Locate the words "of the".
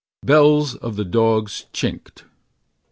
0.73-1.05